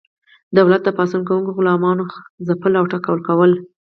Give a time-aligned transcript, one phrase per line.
[0.57, 2.03] دولت د پاڅون کوونکو غلامانو
[2.47, 3.51] ځپل او ټکول کول.